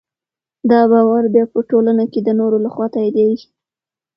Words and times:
دا 0.71 0.81
باور 0.91 1.23
بیا 1.33 1.45
په 1.53 1.59
ټولنه 1.69 2.03
کې 2.11 2.19
د 2.23 2.29
نورو 2.39 2.57
لخوا 2.65 2.87
تاییدېږي. 2.95 3.47